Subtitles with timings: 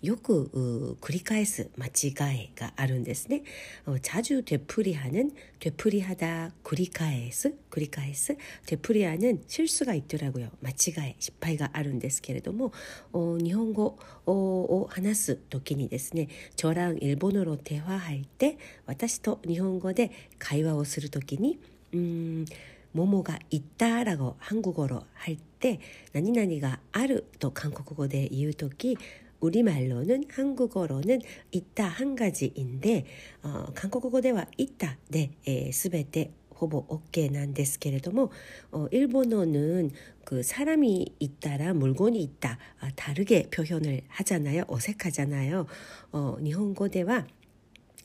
[0.00, 3.42] よく繰り返す間違いがあるんですね。
[3.84, 8.36] 자주되풀이하는되풀이하다繰り返す繰り返す
[8.66, 12.72] 되풀이하는 실수가 있더라고요間違い失敗があるんですけれども
[13.12, 21.58] 日本語を話す時にですね저랑일본어로대화할て私と日本語で会話をする時に
[21.92, 22.44] うん
[22.92, 25.80] ももがいったら고한국어로할て
[26.12, 28.96] 何々があると韓国語で言う時
[29.40, 31.20] 우리말로는 한국어로는
[31.52, 33.04] 있다 한 가지인데
[33.42, 38.32] 어, 한국어では 있다 네, 에, 全て ほぼ OK なんですけれども
[38.72, 39.92] 어, 일본어는
[40.24, 44.64] 그 사람이 있다라 물건이 있다 아, 다르게 표현을 하잖아요.
[44.66, 45.66] 어색하잖아요.
[46.12, 47.26] 어, 일본어では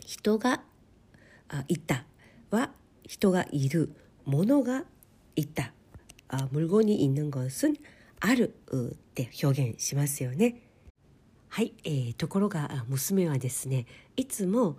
[0.05, 0.63] 人が
[1.47, 2.73] 아, 있다와
[3.07, 4.85] 人がいる 모 노가
[5.35, 5.73] 있다
[6.27, 7.75] 아, 물건이 있는 것은
[8.19, 10.61] あるって表現しますよね。
[11.49, 14.77] はい、えー、ところが娘はですねいつも「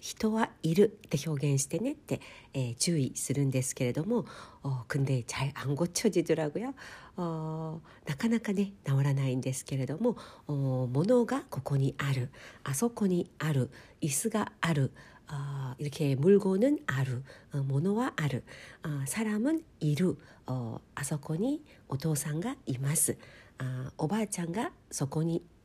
[0.00, 2.20] 人はいるって表現してねって、
[2.54, 4.24] えー、注意するんですけれども
[4.62, 6.74] 어근데잘안고쳐지더라고요
[7.16, 10.16] 어、 なかなかね治らないんですけれども
[10.48, 12.30] 어物がここにある
[12.64, 14.92] あそこにある椅子がある
[15.28, 18.42] 어 이렇게물건은아루어物はある
[18.82, 20.16] 어사람은이る
[20.46, 23.18] 어あそこにお父さんがいます
[23.58, 24.72] 아おばあちゃんが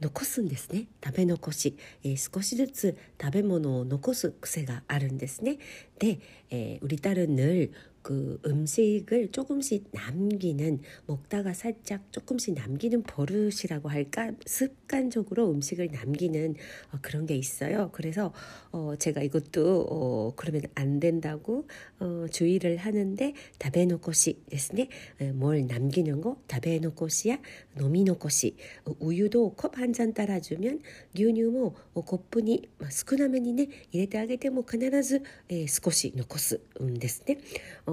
[0.01, 5.57] 残すんですね食べ残し、えー、少しずつ食べ物を残す癖があるんですね
[5.99, 6.19] で、
[6.49, 7.71] えー、우리딸은늘
[8.05, 16.55] 그 음식을 조금씩 남기는 먹다가 살짝 조금씩 남기는 버릇이라고 할까 습관적으로 음식을 남기는
[16.93, 17.89] 어, 그런 게 있어요.
[17.93, 18.33] 그래서
[18.71, 21.67] 어, 제가 이것도 어, 그러면 안 된다고
[21.99, 24.89] 어, 주의를 하는데 다베노코시 됐네.
[25.33, 27.37] 뭘 남기는 거 다베노코시야
[27.75, 30.79] 노미노코시 어, 우유도 컵 한 잔 따라주면
[31.13, 35.21] 牛乳も 어, 거분이 少なめにね入れてあげても必ず
[35.67, 37.37] 少し残すんですね。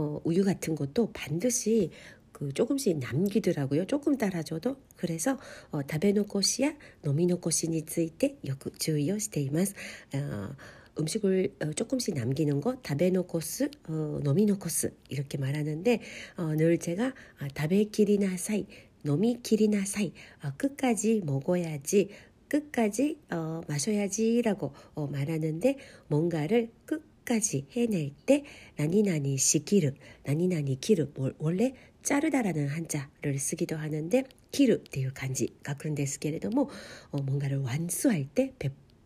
[0.02, 1.90] 어, 우유 같은 것도 반드시
[2.32, 3.86] 그 조금씩 남기더라고요.
[3.86, 4.76] 조금 따라줘도.
[4.96, 5.38] 그래서
[5.70, 9.74] 어, 다베노코시야 노미노코시니 ついてよく注意をしています.
[10.14, 10.54] 어,
[11.00, 16.00] 음식을 어, 조금씩 남기는 거 다베노코스, 어, 노미노코스 이렇게 말하는데
[16.36, 18.66] 어, 늘 제가 아, 다베키리나 사이,
[19.02, 20.12] 노미키리나 사이
[20.44, 22.10] 어, 끝까지 먹어야지
[22.48, 25.76] 끝까지 어, 마셔야지라고 어, 말하는데
[26.08, 28.44] 뭔가를 끝 끝까지 해낼 때
[28.76, 29.92] 나니나니 시키르,
[30.24, 36.70] 나니나니 키르 원래 자르다라는 한자를 쓰기도 하는데 키르 っていう漢字書くんですけれども
[37.10, 38.54] 어, 뭔가를 완수할 때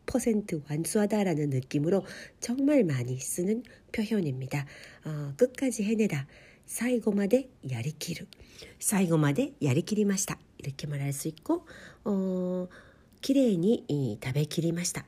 [0.07, 2.05] 100% 완수하다라는 느낌으로
[2.41, 4.67] 정말 많이 쓰는 표현입니다.
[5.05, 6.29] 어, 끝까지 해내다.
[6.65, 8.29] 最後までやりきる
[8.79, 11.67] 最後までやりきりました 이렇게 말할 수 있고
[12.05, 12.69] 어,
[13.21, 15.05] 綺麗に食べきりました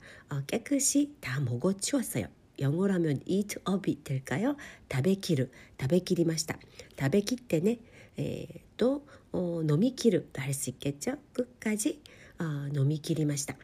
[0.49, 2.26] 깨끗이 다 먹어치웠어요.
[2.58, 4.56] 영어로 하면 eat up이 될까요?
[4.91, 5.50] 食べきる
[5.81, 6.58] 食べきりました
[6.99, 7.79] 食べきってね
[8.19, 8.46] 에,
[8.76, 11.17] 또 어, 飲みきると할 수 있겠죠?
[11.32, 12.00] 끝까지
[12.38, 13.55] 어, 飲みきりました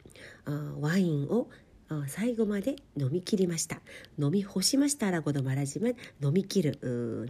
[0.47, 1.49] 어, 와인を
[1.93, 3.81] 어最後まで飲み切りました。
[4.17, 6.79] 飲み干しました라고도말하지만飲み切る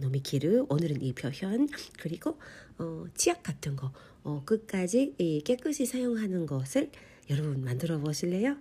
[0.03, 1.67] 飲み切る오늘은이표현
[1.99, 2.37] 그리고
[2.77, 3.91] 어, 치약 같은 거
[4.23, 6.91] 어, 끝까지 이 깨끗이 사용하는 것을
[7.31, 8.55] 여러분 만들어 보실래요?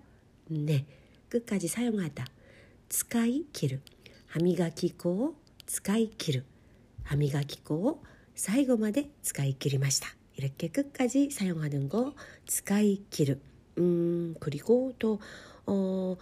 [0.49, 0.87] 네,
[1.29, 2.25] 끝까지 사용하다.
[2.89, 3.81] 使い切る
[4.27, 5.35] 歯磨き粉を
[5.67, 6.45] 使い切る
[7.05, 8.03] 歯磨き粉を
[8.35, 10.09] 最後まで 使い切りました.
[10.37, 12.15] 이렇게 끝까지 사용하는 거
[12.47, 13.41] 使い切る
[13.79, 15.21] 음, 그리고 또
[15.67, 16.17] 어,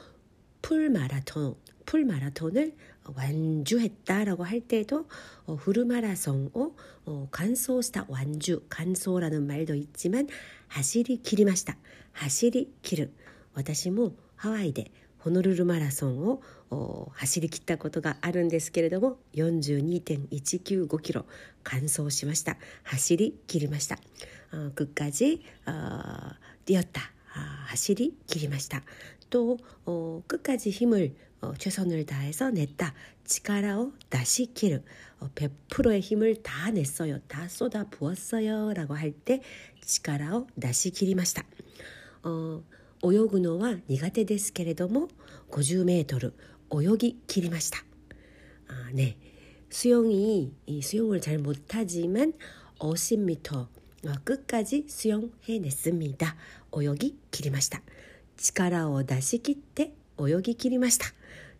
[0.60, 1.56] 풀 마라톤
[1.86, 2.74] 풀 마라톤을
[3.14, 5.06] 완주했다라고 할 때도
[5.46, 6.76] 어, 후르마라송を
[7.06, 10.28] 어, 간소시다 완주 간소라는 말도 있지만
[10.66, 11.78] 하시리 기리마시다
[12.12, 13.08] 하시리 기르
[13.54, 14.90] 私も 하와이で
[15.24, 21.24] 호노ルル 마라톤を 어, 走り切ったことがあるんですけれども 42.195km
[21.64, 23.98] 完走しました 走り 切りました
[24.52, 25.72] 어, 끝까지 어,
[26.64, 28.82] 뛰었다 아, 하시리 길이마시다.
[29.30, 32.94] 또 어, 끝까지 힘을 어, 최선을 다해서 냈다.
[33.24, 34.82] 치카라오 다시 키르.
[35.20, 37.20] 어, 100%의 힘을 다 냈어요.
[37.28, 38.72] 다 쏟아 부었어요.
[38.74, 39.40] 라고 할 때
[39.82, 41.44] 치카라오 다시 기리마시다.
[42.24, 42.62] 어,
[43.02, 45.08] 泳ぐのは苦手ですけれども
[45.50, 46.32] 50m
[46.72, 47.78] 泳ぎ切りました.
[48.68, 49.16] 아, 네.
[49.70, 52.32] 수영이 수영을 잘 못하지만
[52.78, 53.66] 50m
[54.24, 56.36] 끝까지 수영해냈습니다.
[56.76, 57.80] 泳ぎ切りました
[58.36, 61.06] 力を出し切って泳ぎ切りました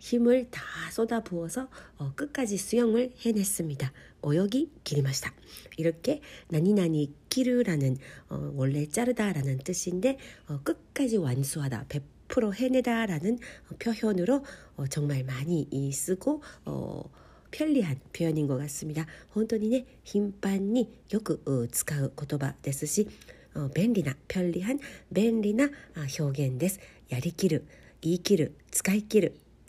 [0.02, 0.62] 힘을 다
[0.92, 3.92] 쏟아 부어서 어, 끝까지 수영을 해냈습니다.
[4.24, 5.32] 泳ぎ切りました.
[5.76, 7.96] 이렇게 나니나니 끼르라는
[8.30, 10.18] 어, 원래 자르다라는 뜻인데
[10.48, 11.86] 어, 끝까지 완수하다
[12.28, 13.38] 100% 해내다라는
[13.78, 14.44] 표현으로
[14.76, 17.10] 어, 정말 많이 쓰고 어,
[17.50, 19.06] 편리한 표현인 것 같습니다.
[19.30, 23.08] 本当にね頻繁によく使う言葉ですし
[23.54, 24.78] 어, 便利な 편리한
[25.10, 25.64] 便利な
[25.94, 27.66] 아, 表現ですやりきる
[28.00, 29.40] 言い切る使い切る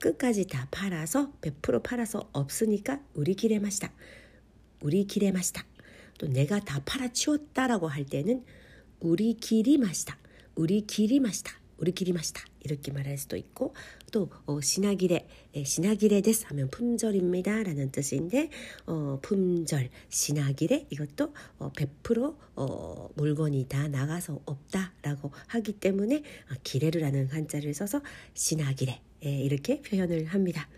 [0.00, 3.92] 끝까지 다 팔아서 100% 팔아서 없으니까 우리 길에 마시다.
[4.80, 5.64] 우리 길에 마시다.
[6.18, 8.44] 또 내가 다 팔아치웠다라고 할 때는
[8.98, 10.18] 우리 길이 마시다.
[10.54, 11.52] 우리 길이 마시다.
[11.76, 12.42] 우리 길이 마시다.
[12.62, 13.74] 이렇게 말할 수도 있고
[14.12, 18.50] 또 어, 신하기래 예, 신하기래です 하면 품절입니다 라는 뜻인데
[18.86, 26.56] 어, 품절 신하기래 이것도 어, 100% 어, 물건이 다 나가서 없다 라고 하기 때문에 아,
[26.62, 28.02] 기레르라는 한자를 써서
[28.34, 30.69] 신하기래 예, 이렇게 표현을 합니다.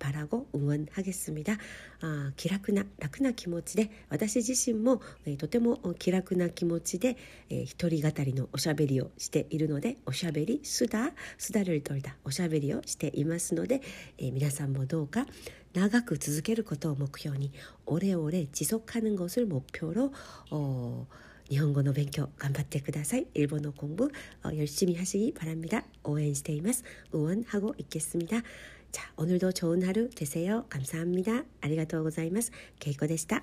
[0.00, 1.56] 바라고 응원하겠습니다.
[2.00, 5.00] 아, 기라크나 라크나 기모치で 私自身も
[5.38, 7.16] とても気楽な気持ちで
[7.48, 13.80] 一人語りのおしゃべりをしているのでおしゃべりすだすだるといたおしゃべりをしていますので、
[14.18, 15.26] えー、皆さんもどうか
[15.72, 17.52] 長く続けることを目標に
[17.86, 20.12] オレオレ持続하는것을목표로
[21.48, 23.28] 日本語の勉強頑張ってください。
[23.34, 26.82] 일본어공부열심히하시기바랍니다応援しています。
[27.14, 28.42] 응원하고있겠습니다
[28.92, 30.64] 자, 오늘도 좋은 하루 되세요.
[30.68, 31.44] 감사합니다.
[31.60, 32.50] 아리가또 고자이마스.
[32.78, 33.42] 케이코でした.